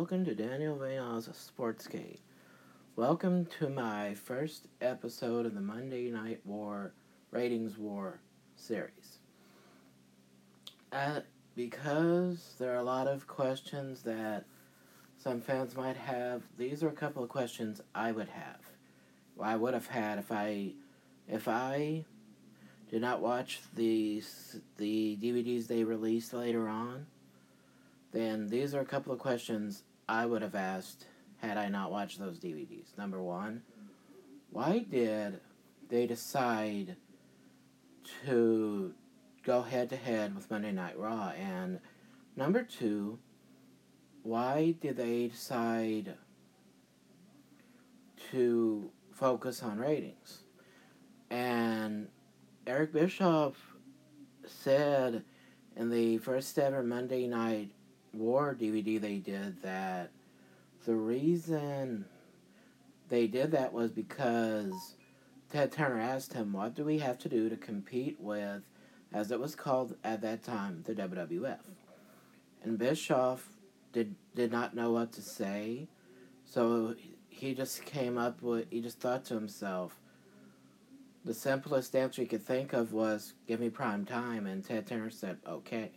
[0.00, 2.20] welcome to Daniel Vail's Sportsgate.
[2.96, 6.94] Welcome to my first episode of the Monday Night War
[7.30, 8.18] Ratings War
[8.56, 9.18] series.
[10.90, 11.20] Uh,
[11.54, 14.46] because there are a lot of questions that
[15.18, 18.60] some fans might have, these are a couple of questions I would have.
[19.38, 20.72] I would have had if I
[21.28, 22.06] if I
[22.90, 24.22] did not watch the
[24.78, 27.04] the DVDs they released later on
[28.12, 31.06] then these are a couple of questions I would have asked
[31.36, 32.98] had I not watched those DVDs.
[32.98, 33.62] Number one,
[34.50, 35.38] why did
[35.88, 36.96] they decide
[38.26, 38.92] to
[39.44, 41.32] go head to head with Monday Night Raw?
[41.38, 41.78] And
[42.34, 43.20] number two,
[44.24, 46.14] why did they decide
[48.32, 50.40] to focus on ratings?
[51.30, 52.08] And
[52.66, 53.76] Eric Bischoff
[54.44, 55.22] said
[55.76, 57.70] in the first ever Monday Night
[58.12, 60.10] War DVD they did that
[60.84, 62.06] the reason
[63.08, 64.94] they did that was because
[65.50, 68.62] Ted Turner asked him, What do we have to do to compete with,
[69.12, 71.60] as it was called at that time, the WWF?
[72.62, 73.48] And Bischoff
[73.92, 75.88] did, did not know what to say,
[76.44, 76.94] so
[77.28, 79.98] he just came up with, he just thought to himself,
[81.24, 85.10] the simplest answer he could think of was, Give me prime time, and Ted Turner
[85.10, 85.90] said, Okay.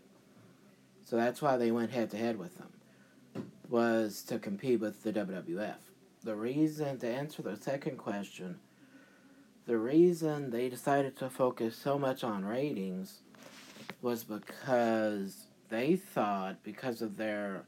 [1.06, 5.14] So that's why they went head to head with them, was to compete with the
[5.14, 5.76] WWF.
[6.24, 8.60] The reason, to answer the second question,
[9.66, 13.20] the reason they decided to focus so much on ratings
[14.02, 17.66] was because they thought, because of their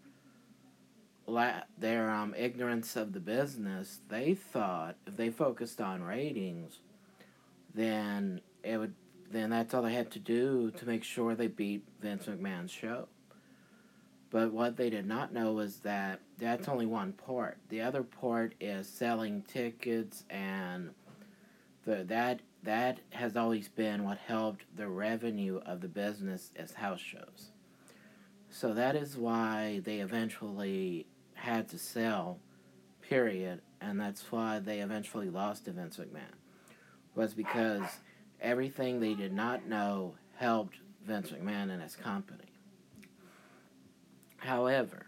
[1.27, 6.79] la- their um, ignorance of the business, they thought if they focused on ratings,
[7.73, 8.93] then it would
[9.31, 13.07] then that's all they had to do to make sure they beat Vince McMahon's show.
[14.35, 17.57] But what they did not know was that that's only one part.
[17.69, 20.89] The other part is selling tickets and
[21.85, 26.99] the that that has always been what helped the revenue of the business as house
[26.99, 27.53] shows.
[28.49, 31.05] So that is why they eventually
[31.35, 32.39] had to sell,
[32.99, 36.35] period, and that's why they eventually lost to Vince McMahon.
[37.15, 37.85] Was because
[38.41, 42.54] everything they did not know helped Vince McMahon and his company.
[44.45, 45.07] However,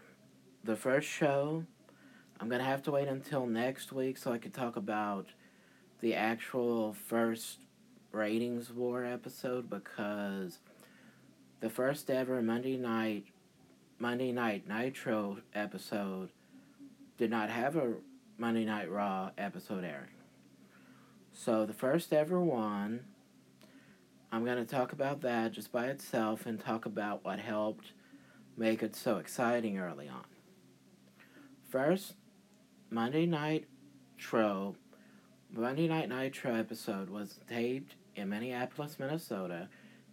[0.64, 1.64] the first show,
[2.40, 5.28] I'm going to have to wait until next week so I can talk about
[6.00, 7.60] the actual first
[8.10, 10.58] ratings war episode because
[11.60, 13.26] the first ever Monday night
[14.00, 16.30] Monday night Nitro episode
[17.16, 17.94] did not have a
[18.38, 20.08] Monday Night Raw episode airing.
[21.32, 23.04] So the first ever one,
[24.32, 27.92] I'm going to talk about that just by itself and talk about what helped
[28.58, 30.24] make it so exciting early on.
[31.68, 32.14] First,
[32.90, 33.66] Monday Night
[34.16, 34.74] Tro,
[35.52, 39.68] Monday Night Nitro episode was taped in Minneapolis, Minnesota,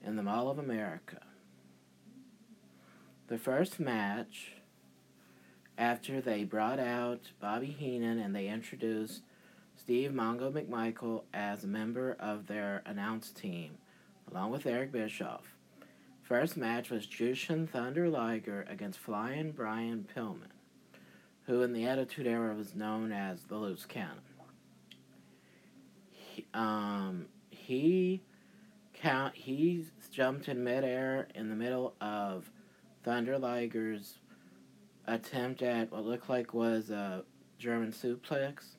[0.05, 1.21] in the Mall of America.
[3.27, 4.51] The first match,
[5.77, 9.23] after they brought out Bobby Heenan and they introduced
[9.75, 13.77] Steve Mongo McMichael as a member of their announce team,
[14.31, 15.54] along with Eric Bischoff.
[16.25, 20.49] First match was Jushin Thunder Liger against Flying Brian Pillman,
[21.45, 24.17] who in the Attitude Era was known as the Loose Cannon.
[26.09, 28.23] He, um, he
[28.91, 32.49] count he jumped in midair in the middle of
[33.03, 34.17] Thunder Liger's
[35.05, 37.23] attempt at what looked like was a
[37.59, 38.77] German suplex,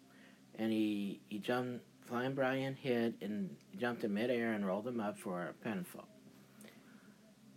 [0.59, 1.85] and he he jumped.
[2.07, 6.07] Flying Brian hit and jumped in midair and rolled him up for a pinfall.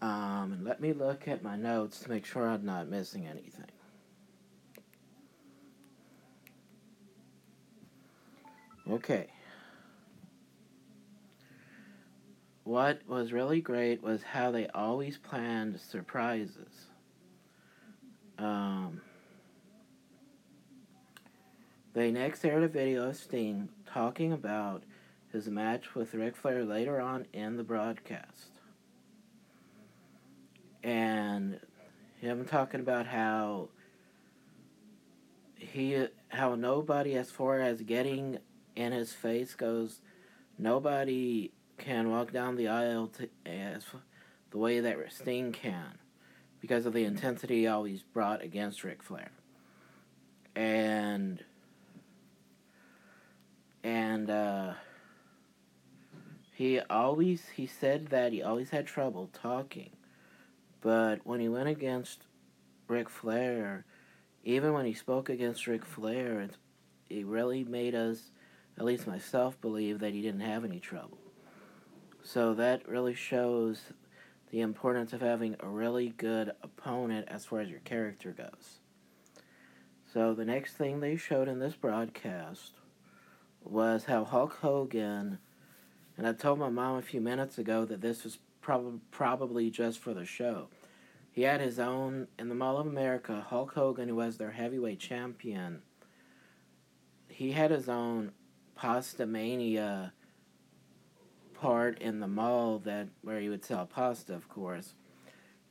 [0.02, 3.66] Um, and let me look at my notes to make sure I'm not missing anything.
[8.90, 9.28] Okay.
[12.64, 16.88] What was really great was how they always planned surprises.
[18.38, 19.02] Um,
[21.94, 24.84] they next aired a video of Sting talking about
[25.32, 28.59] his match with Ric Flair later on in the broadcast
[30.84, 31.60] and
[32.22, 33.70] him talking about how
[35.56, 38.38] he how nobody as far as getting
[38.76, 40.00] in his face goes
[40.58, 43.86] nobody can walk down the aisle to, as
[44.52, 45.98] the way that Sting can
[46.60, 49.32] because of the intensity he always brought against Ric Flair.
[50.56, 51.44] And
[53.84, 54.74] and uh,
[56.54, 59.92] he always he said that he always had trouble talking
[60.82, 62.24] but when he went against
[62.88, 63.86] Ric Flair,
[64.44, 66.58] even when he spoke against Ric Flair, it,
[67.10, 68.32] it really made us,
[68.78, 71.18] at least myself, believe that he didn't have any trouble.
[72.24, 73.82] So that really shows
[74.52, 78.80] the importance of having a really good opponent as far as your character goes.
[80.12, 82.74] So the next thing they showed in this broadcast
[83.64, 85.38] was how Hulk Hogan,
[86.18, 89.98] and I told my mom a few minutes ago that this was prob- probably just
[89.98, 90.68] for the show.
[91.32, 95.00] He had his own, in the Mall of America, Hulk Hogan, who was their heavyweight
[95.00, 95.82] champion,
[97.28, 98.32] he had his own
[98.76, 100.14] Pasta Mania
[101.56, 104.94] part in the mall that where he would sell pasta, of course.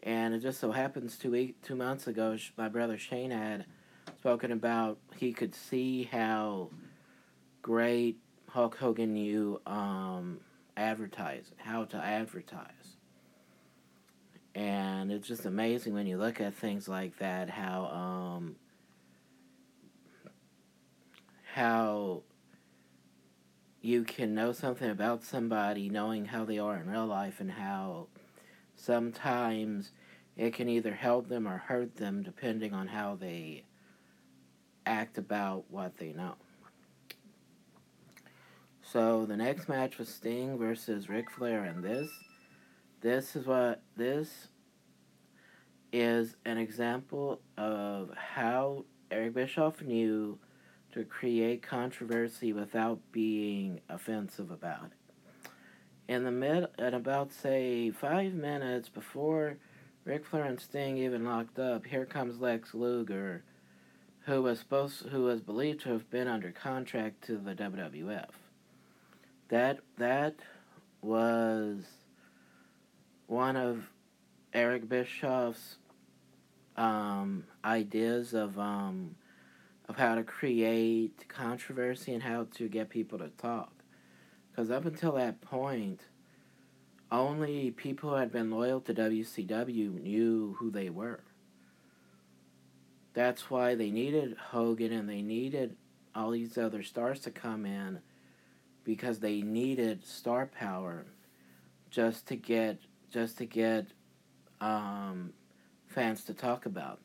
[0.03, 3.65] And it just so happens two week, two months ago, my brother Shane had
[4.19, 6.71] spoken about he could see how
[7.63, 8.19] great
[8.49, 10.41] Hulk Hogan knew um,
[10.77, 12.78] advertise, how to advertise.
[14.59, 18.57] And it's just amazing when you look at things like that, how um,
[21.55, 22.25] how
[23.81, 28.09] you can know something about somebody knowing how they are in real life and how
[28.75, 29.93] sometimes
[30.37, 33.63] it can either help them or hurt them depending on how they
[34.87, 36.35] act about what they know.
[38.83, 42.11] So the next match was Sting versus Ric Flair and this
[43.01, 44.49] this is what this
[45.93, 50.39] is an example of how Eric Bischoff knew
[50.93, 55.51] to create controversy without being offensive about it.
[56.09, 59.59] In the mid, at about say five minutes before
[60.05, 63.45] Ric Flair and Sting even locked up, here comes Lex Luger,
[64.21, 68.31] who was supposed, who was believed to have been under contract to the WWF.
[69.51, 70.37] That that
[71.03, 71.85] was
[73.29, 73.85] one of
[74.53, 75.77] Eric Bischoff's
[76.77, 79.15] um, ideas of um,
[79.89, 83.73] of how to create controversy and how to get people to talk.
[84.51, 86.01] Because up until that point,
[87.13, 91.21] only people who had been loyal to WCW knew who they were.
[93.15, 95.77] That's why they needed Hogan and they needed
[96.15, 98.01] all these other stars to come in
[98.85, 101.07] because they needed star power
[101.91, 102.79] just to get
[103.11, 103.87] just to get
[104.61, 105.33] um,
[105.87, 107.01] fans to talk about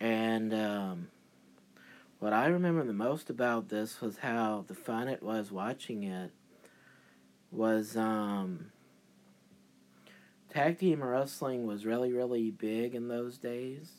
[0.00, 1.08] and um,
[2.18, 6.30] what I remember the most about this was how the fun it was watching it
[7.50, 8.66] was um,
[10.50, 13.92] tag team wrestling was really really big in those days,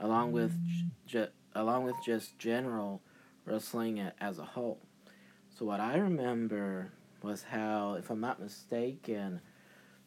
[0.00, 0.56] along with
[1.06, 3.02] ju- along with just general
[3.44, 4.80] wrestling as a whole.
[5.50, 6.92] So what I remember
[7.24, 9.40] was how, if I'm not mistaken,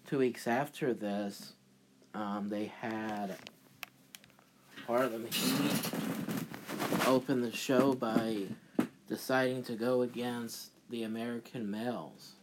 [0.06, 1.54] two weeks after this,
[2.14, 3.36] um, they had
[4.86, 5.90] Harlem Heat
[7.08, 8.44] open the show by
[9.08, 12.34] deciding to go against the American Males.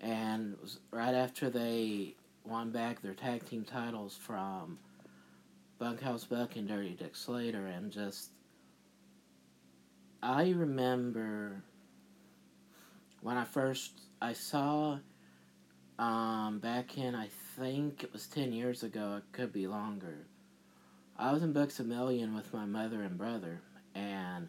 [0.00, 0.56] And
[0.90, 4.78] right after they won back their tag team titles from
[5.78, 8.30] Bunkhouse Buck and Dirty Dick Slater, and just.
[10.22, 11.62] I remember
[13.24, 14.98] when I first I saw
[15.98, 20.26] um, back in I think it was ten years ago, it could be longer.
[21.18, 23.62] I was in Books a Million with my mother and brother,
[23.94, 24.46] and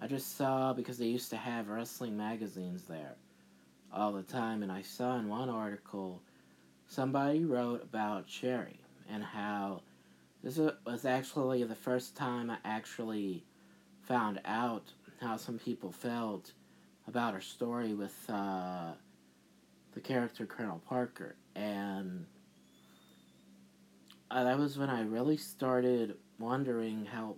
[0.00, 3.14] I just saw because they used to have wrestling magazines there
[3.92, 6.20] all the time, and I saw in one article
[6.88, 9.82] somebody wrote about Sherri and how
[10.42, 13.44] this was actually the first time I actually
[14.02, 16.50] found out how some people felt
[17.08, 18.92] about her story with uh,
[19.94, 22.26] the character Colonel Parker, and
[24.30, 27.36] that was when I really started wondering how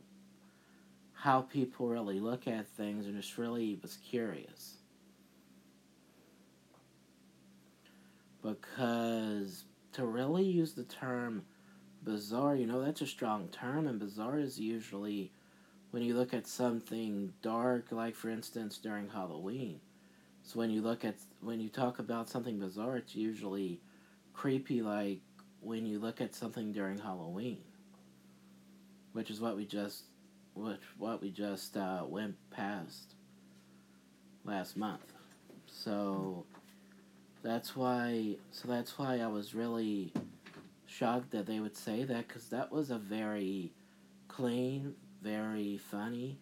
[1.14, 4.78] how people really look at things and just really was curious.
[8.42, 11.44] Because to really use the term
[12.02, 15.30] bizarre, you know, that's a strong term, and bizarre is usually
[15.90, 19.80] when you look at something dark, like for instance during Halloween.
[20.42, 23.80] So when you look at when you talk about something bizarre, it's usually
[24.32, 25.20] creepy, like
[25.60, 27.58] when you look at something during Halloween,
[29.12, 30.04] which is what we just
[30.54, 33.14] which what we just uh, went past
[34.44, 35.12] last month.
[35.66, 36.46] So
[37.42, 40.12] that's why so that's why I was really
[40.86, 43.72] shocked that they would say that because that was a very
[44.28, 46.38] clean, very funny,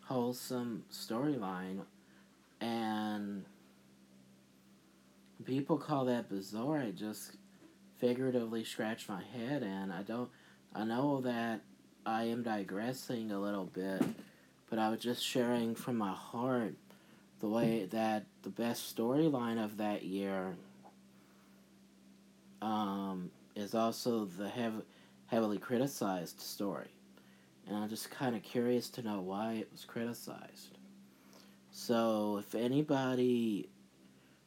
[0.00, 1.80] wholesome storyline,
[2.60, 3.44] and
[5.44, 6.78] people call that bizarre.
[6.78, 7.36] I just
[7.98, 10.30] figuratively scratch my head, and I don't.
[10.74, 11.60] I know that
[12.04, 14.02] I am digressing a little bit,
[14.68, 16.74] but I was just sharing from my heart
[17.40, 20.54] the way that the best storyline of that year
[22.62, 24.50] um, is also the
[25.26, 26.95] heavily criticized story.
[27.66, 30.78] And I'm just kind of curious to know why it was criticized.
[31.70, 33.68] So, if anybody,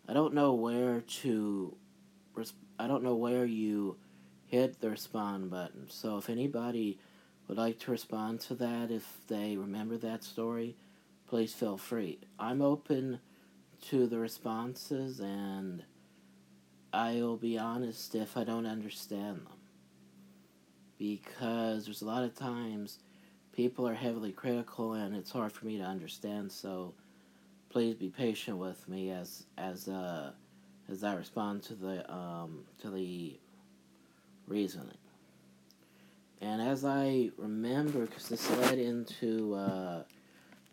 [0.08, 1.76] I don't know where to,
[2.80, 3.98] I don't know where you
[4.48, 5.90] hit the respond button.
[5.90, 6.98] So, if anybody
[7.48, 10.76] would like to respond to that, if they remember that story,
[11.28, 12.20] please feel free.
[12.40, 13.20] I'm open
[13.90, 15.84] to the responses and
[16.92, 19.54] I'll be honest if I don't understand them.
[20.98, 23.00] Because there's a lot of times
[23.54, 26.94] people are heavily critical and it's hard for me to understand, so
[27.70, 30.32] please be patient with me as as uh
[30.90, 33.40] as I respond to the um to the
[34.48, 34.98] reasoning.
[36.42, 40.04] And as I remember, because this led into uh,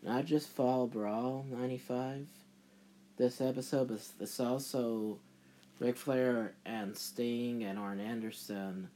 [0.01, 2.27] not just Fall Brawl 95,
[3.17, 5.19] this episode, but this also
[5.79, 8.89] Ric Flair and Sting and Arn Anderson.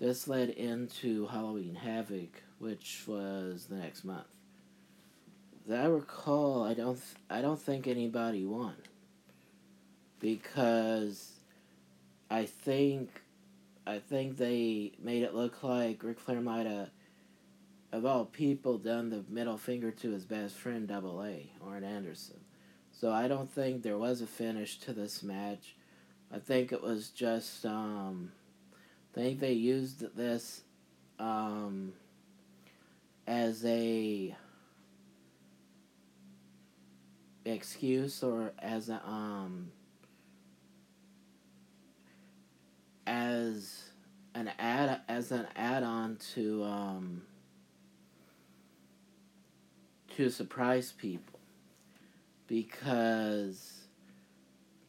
[0.00, 4.26] This led into Halloween Havoc, which was the next month.
[5.66, 8.74] That I recall, I don't, th- I don't think anybody won
[10.20, 11.32] because
[12.30, 13.22] I think,
[13.86, 16.90] I think they made it look like Ric Flair might have,
[17.92, 22.40] of all people, done the middle finger to his best friend, Double A, Arn Anderson.
[22.92, 25.76] So I don't think there was a finish to this match.
[26.32, 28.32] I think it was just um,
[29.14, 30.62] I think they used this
[31.18, 31.92] um,
[33.26, 34.36] as a
[37.44, 39.70] excuse or as a um,
[43.06, 43.90] as
[44.34, 47.22] an add as an add-on to um,
[50.16, 51.40] to surprise people.
[52.46, 53.84] Because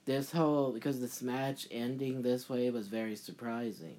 [0.05, 3.97] this whole because this match ending this way was very surprising,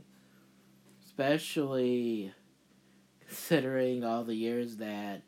[1.05, 2.33] especially
[3.27, 5.23] considering all the years that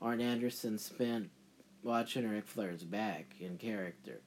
[0.00, 1.30] Arn Anderson spent
[1.82, 4.20] watching Ric Flair's back in character.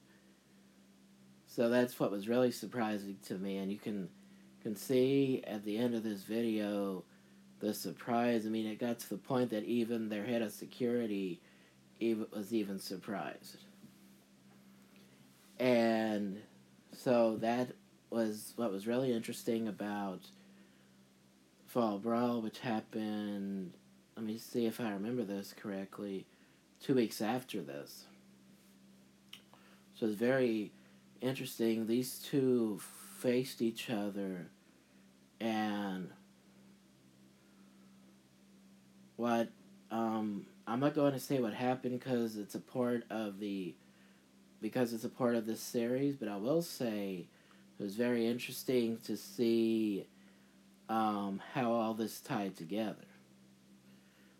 [1.46, 4.08] So that's what was really surprising to me, and you can
[4.62, 7.04] can see at the end of this video
[7.58, 8.46] the surprise.
[8.46, 11.40] I mean, it got to the point that even their head of security
[12.00, 13.58] even was even surprised.
[15.58, 16.40] And
[16.92, 17.72] so that
[18.10, 20.20] was what was really interesting about
[21.72, 23.72] Fall Brawl, which happened,
[24.14, 26.26] let me see if I remember this correctly,
[26.82, 28.04] two weeks after this.
[29.94, 30.70] So it's very
[31.22, 31.86] interesting.
[31.86, 32.78] These two
[33.20, 34.48] faced each other
[35.40, 36.10] and
[39.16, 39.48] what
[39.90, 43.74] um, I'm not going to say what happened because it's a part of the
[44.60, 47.28] because it's a part of this series, but I will say
[47.78, 50.06] it was very interesting to see
[50.92, 53.06] um, how all this tied together.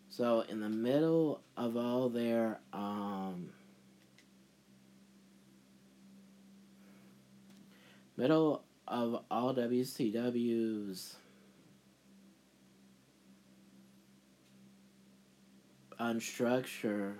[0.07, 3.49] So, in the middle of all their um,
[8.15, 11.15] middle of all WCW's
[15.99, 17.13] unstructure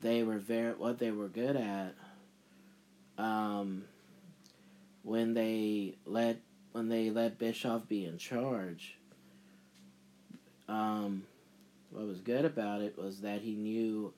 [0.00, 1.94] they were very what they were good at.
[3.18, 3.84] Um,
[5.02, 6.40] when they let
[6.72, 8.96] when they let Bischoff be in charge,
[10.68, 11.24] um,
[11.90, 14.12] what was good about it was that he knew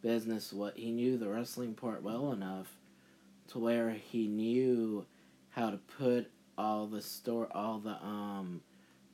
[0.00, 2.68] business what he knew the wrestling part well enough
[3.48, 5.04] to where he knew
[5.50, 8.60] how to put all the store all the um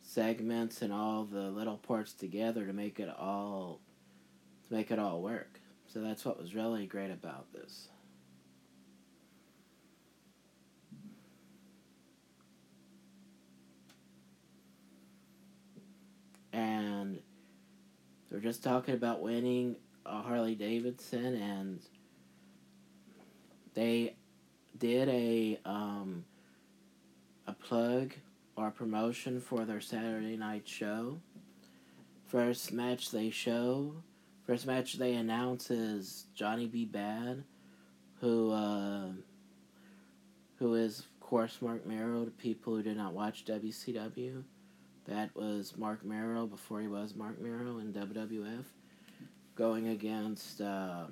[0.02, 3.80] segments and all the little parts together to make it all
[4.68, 5.60] to make it all work.
[5.86, 7.88] So that's what was really great about this.
[16.52, 17.20] And
[18.34, 21.78] they're just talking about winning a Harley Davidson, and
[23.74, 24.16] they
[24.76, 26.24] did a um,
[27.46, 28.12] a plug
[28.56, 31.20] or promotion for their Saturday night show.
[32.26, 33.94] First match they show
[34.44, 36.84] First match they announce is Johnny B.
[36.86, 37.44] Bad,
[38.20, 39.10] who uh,
[40.58, 44.42] who is of course Mark Mero to people who did not watch WCW.
[45.06, 48.64] That was Mark Mero before he was Mark Mero in WWF,
[49.54, 51.06] going against uh,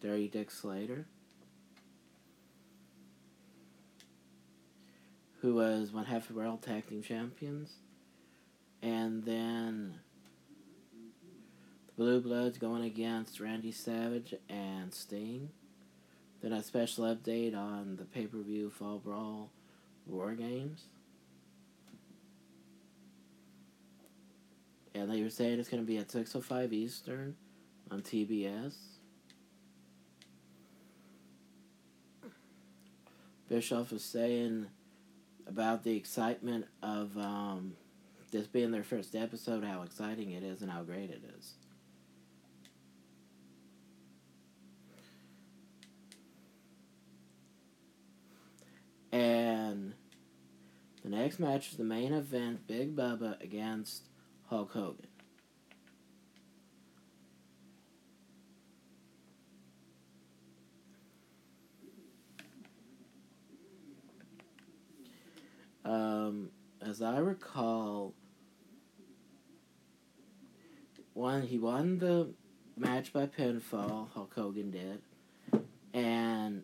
[0.00, 1.06] Dirty Dick Slater.
[5.42, 7.74] who was one half of World Tag Team Champions.
[8.80, 9.98] And then
[11.88, 15.50] the Blue Bloods going against Randy Savage and Sting.
[16.40, 19.50] Then a special update on the pay per view Fall Brawl
[20.06, 20.84] War Games.
[24.94, 27.36] And they were saying it's going to be at 6.05 Eastern
[27.90, 28.74] on TBS.
[33.48, 34.66] Bischoff was saying
[35.46, 37.74] about the excitement of um,
[38.30, 41.54] this being their first episode, how exciting it is and how great it is.
[49.12, 49.92] And
[51.02, 54.08] the next match is the main event Big Bubba against
[54.52, 55.06] Hulk Hogan.
[65.86, 66.50] Um,
[66.82, 68.12] as I recall,
[71.14, 72.28] one he won the
[72.76, 74.10] match by pinfall.
[74.10, 75.00] Hulk Hogan did,
[75.94, 76.62] and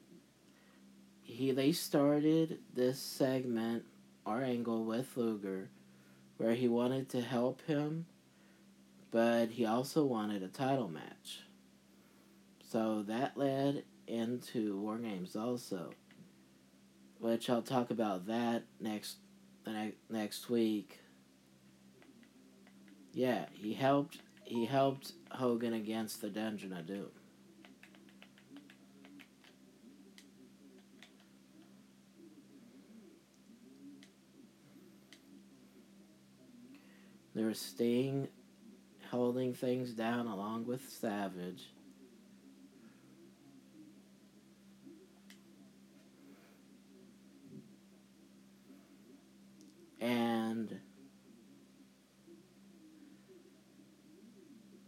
[1.23, 3.85] he they started this segment
[4.27, 5.71] or angle with Luger,
[6.39, 8.07] where he wanted to help him,
[9.11, 11.43] but he also wanted a title match.
[12.63, 15.91] So that led into War Games also
[17.19, 19.17] which I'll talk about that next
[20.09, 21.01] next week.
[23.13, 27.11] Yeah, he helped he helped Hogan against the Dungeon of Doom.
[37.39, 38.27] There was Sting
[39.13, 41.69] holding things down along with Savage.
[50.01, 50.81] and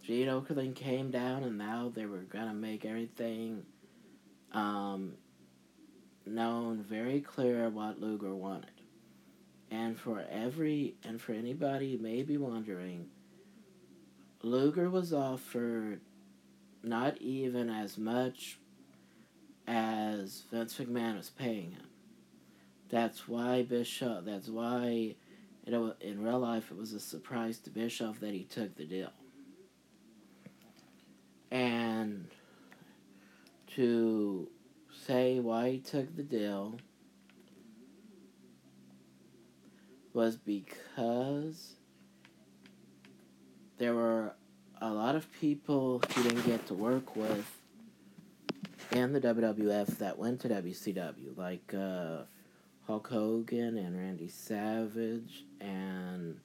[0.02, 3.64] Gene Okerlund came down, and now they were gonna make everything
[4.52, 5.14] um,
[6.26, 8.79] known very clear what Luger wanted.
[9.70, 13.06] And for every and for anybody who may be wondering,
[14.42, 16.00] Luger was offered
[16.82, 18.58] not even as much
[19.66, 21.86] as Vince McMahon was paying him.
[22.88, 24.24] That's why Bischoff.
[24.24, 25.14] That's why,
[25.64, 28.84] you know, in real life, it was a surprise to Bischoff that he took the
[28.84, 29.12] deal.
[31.52, 32.26] And
[33.74, 34.48] to
[35.06, 36.76] say why he took the deal
[40.12, 41.74] was because
[43.78, 44.34] there were
[44.80, 47.60] a lot of people he didn't get to work with
[48.92, 51.74] in the WWF that went to WCW, like.
[51.74, 52.22] Uh,
[52.90, 56.40] Hulk Hogan and Randy Savage and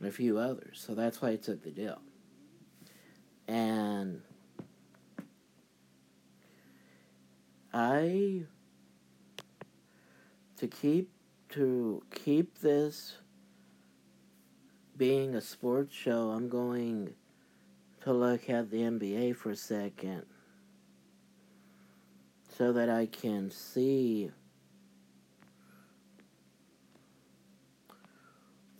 [0.00, 0.80] a few others.
[0.86, 2.00] So that's why he took the deal.
[3.48, 4.22] And
[7.72, 8.44] I
[10.58, 11.10] to keep
[11.54, 13.18] to keep this
[14.96, 17.14] being a sports show, I'm going
[18.02, 20.26] to look at the NBA for a second
[22.58, 24.30] so that I can see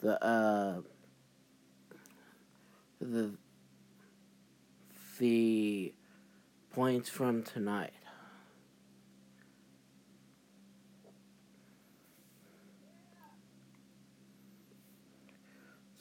[0.01, 0.81] the uh
[3.01, 3.35] the
[5.21, 5.95] the
[6.73, 7.93] points from tonight.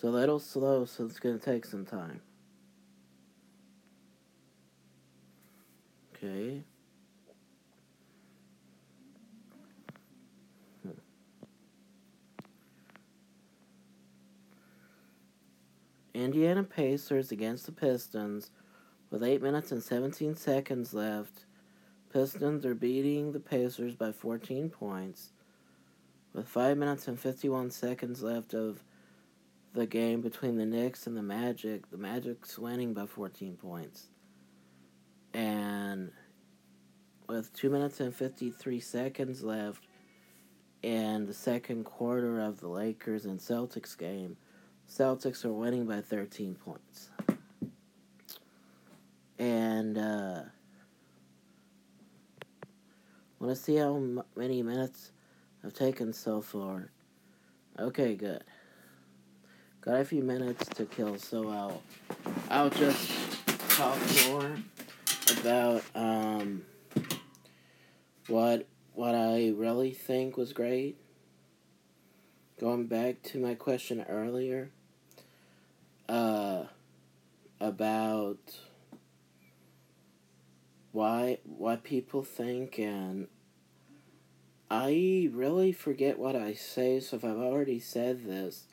[0.04, 2.20] So a little slow, so it's going to take some time.
[6.14, 6.62] Okay.
[10.84, 10.90] Hmm.
[16.14, 18.52] Indiana Pacers against the Pistons
[19.10, 21.46] with 8 minutes and 17 seconds left.
[22.12, 25.32] Pistons are beating the Pacers by 14 points
[26.34, 28.84] with 5 minutes and 51 seconds left of
[29.74, 31.90] the game between the Knicks and the Magic.
[31.90, 34.08] The Magic's winning by 14 points.
[35.34, 36.12] And
[37.28, 39.88] with 2 minutes and 53 seconds left
[40.84, 44.38] in the second quarter of the Lakers and Celtics game,
[44.88, 47.10] Celtics are winning by 13 points.
[49.40, 50.42] And uh,
[53.40, 55.12] want to see how many minutes
[55.64, 56.92] I've taken so far.
[57.80, 58.44] Okay, good.
[59.86, 61.84] Got a few minutes to kill, so I'll
[62.50, 63.12] I'll just
[63.68, 63.98] talk
[64.30, 64.56] more
[65.42, 66.62] about um,
[68.28, 70.96] what what I really think was great.
[72.62, 74.72] Going back to my question earlier
[76.08, 76.64] uh,
[77.60, 78.58] about
[80.94, 83.28] why what people think and
[84.72, 88.68] I really forget what I say, so if I've already said this,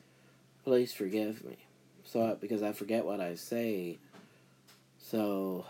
[0.63, 1.57] please forgive me.
[2.03, 3.97] So because I forget what I say,
[4.99, 5.65] so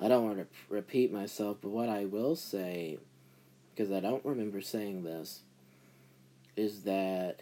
[0.00, 1.58] I don't want to repeat myself.
[1.60, 2.98] But what I will say,
[3.74, 5.40] because I don't remember saying this,
[6.56, 7.40] is that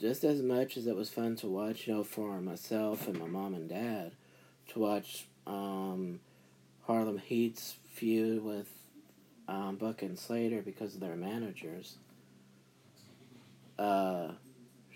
[0.00, 3.26] just as much as it was fun to watch, you know, for myself and my
[3.26, 4.12] mom and dad,
[4.68, 6.20] to watch um,
[6.86, 8.68] Harlem Heat's feud with
[9.48, 11.96] um, Buck and Slater because of their managers.
[13.78, 14.32] Uh,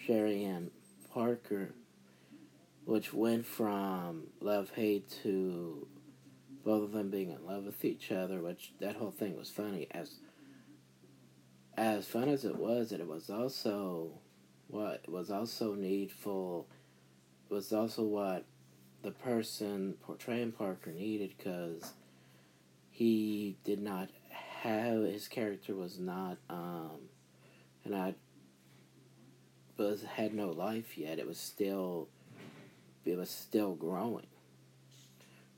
[0.05, 0.71] Sherri and
[1.13, 1.75] Parker,
[2.85, 5.87] which went from love hate to
[6.65, 9.87] both of them being in love with each other, which that whole thing was funny.
[9.91, 10.17] As
[11.77, 14.11] as fun as it was, it was also
[14.69, 16.67] what was also needful
[17.49, 18.45] was also what
[19.03, 21.93] the person portraying Parker needed because
[22.91, 27.09] he did not have his character was not um
[27.85, 28.15] and I
[29.77, 31.19] was had no life yet.
[31.19, 32.09] It was still
[33.05, 34.27] it was still growing.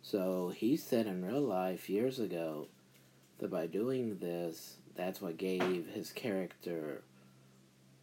[0.03, 2.69] So he said in real life years ago
[3.39, 7.03] that by doing this, that's what gave his character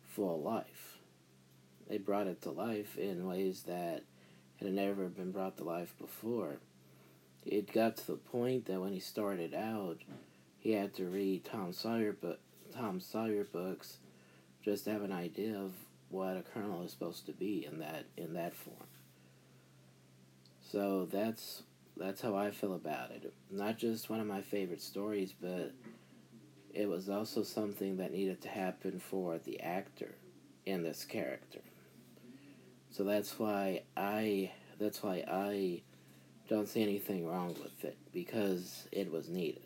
[0.04, 0.97] full life.
[1.89, 4.04] They brought it to life in ways that
[4.58, 6.58] had never been brought to life before.
[7.45, 9.97] It got to the point that when he started out,
[10.60, 12.39] he had to read Tom Sawyer book,
[12.73, 13.97] Tom Sawyer books,
[14.63, 15.73] just to have an idea of
[16.13, 18.78] what a colonel is supposed to be in that in that form.
[20.71, 21.63] So that's
[21.97, 23.34] that's how I feel about it.
[23.52, 25.73] Not just one of my favorite stories, but
[26.73, 30.15] it was also something that needed to happen for the actor
[30.65, 31.62] in this character.
[32.91, 35.82] So that's why I that's why I
[36.47, 39.63] don't see anything wrong with it because it was needed.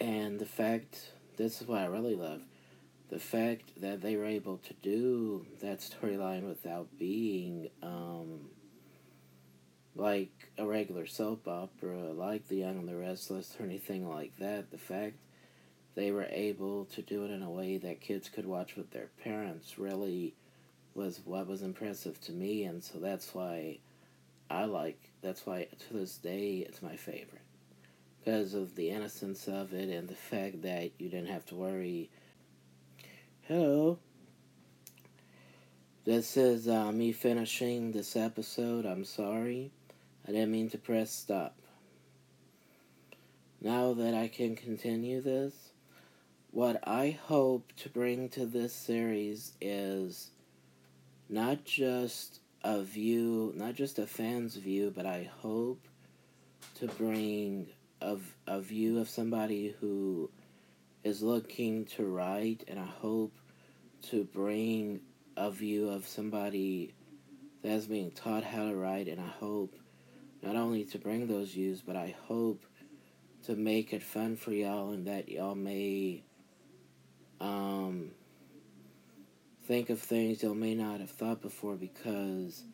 [0.00, 2.42] And the fact, this is what I really love,
[3.08, 8.50] the fact that they were able to do that storyline without being um,
[9.96, 14.70] like a regular soap opera, like The Young and the Restless, or anything like that.
[14.70, 15.16] The fact
[15.94, 19.08] they were able to do it in a way that kids could watch with their
[19.24, 20.34] parents really
[20.94, 23.78] was what was impressive to me, and so that's why
[24.50, 25.00] I like.
[25.22, 27.42] That's why to this day it's my favorite
[28.28, 32.10] because of the innocence of it and the fact that you didn't have to worry.
[33.48, 33.98] Hello.
[36.04, 38.84] This is uh, me finishing this episode.
[38.84, 39.70] I'm sorry.
[40.28, 41.56] I didn't mean to press stop.
[43.62, 45.54] Now that I can continue this,
[46.50, 50.30] what I hope to bring to this series is
[51.30, 55.88] not just a view, not just a fan's view, but I hope
[56.80, 57.68] to bring
[58.02, 60.28] of a view of somebody who
[61.02, 63.32] is looking to write, and I hope
[64.10, 65.00] to bring
[65.36, 66.94] a view of somebody
[67.62, 69.74] that's being taught how to write, and I hope
[70.42, 72.64] not only to bring those views, but I hope
[73.44, 76.22] to make it fun for y'all and that y'all may
[77.40, 78.10] um,
[79.66, 82.64] think of things y'all may not have thought before because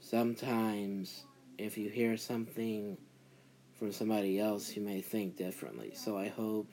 [0.00, 1.24] sometimes
[1.58, 2.96] if you hear something
[3.78, 5.92] from somebody else, you may think differently.
[5.94, 6.68] So I hope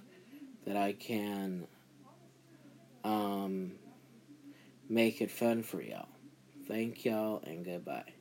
[0.65, 1.67] that I can
[3.03, 3.73] um,
[4.91, 6.09] make it fun for y'all.
[6.67, 8.20] Thank y'all and goodbye.